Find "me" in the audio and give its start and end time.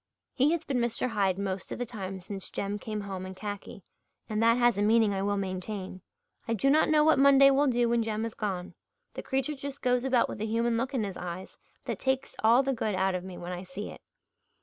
13.23-13.37